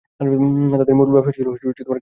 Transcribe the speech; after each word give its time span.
তাদের 0.71 0.95
মূল 0.95 1.09
ব্যবসা 1.11 1.31
ছিল 1.31 1.47
খেজুর 1.51 1.71
উৎপাদন। 1.71 1.89